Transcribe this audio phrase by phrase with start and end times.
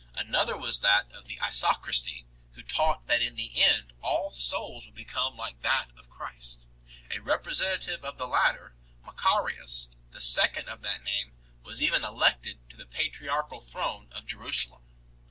[0.15, 4.95] Another was that of the Isochristi, who taught that in the end all souls would
[4.95, 6.65] become like that of Christ.
[7.11, 8.73] A representative of the latter,
[9.05, 14.81] Macarius, the second of that name, was even elected to the patriarchal throne of Jerusalem.